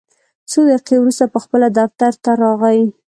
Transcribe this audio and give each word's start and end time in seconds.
څو 0.49 0.59
دقیقې 0.69 0.95
وروسته 0.99 1.31
پخپله 1.35 1.67
دفتر 1.79 2.11
ته 2.23 2.31
راغی. 2.41 2.81